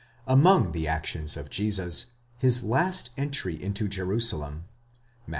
Among 0.25 0.71
the 0.71 0.87
actions 0.87 1.37
of 1.37 1.51
Jesus, 1.51 2.07
his 2.39 2.63
last 2.63 3.11
entry 3.19 3.61
into 3.61 3.87
Jerusalem 3.87 4.63
(Matt. 5.27 5.29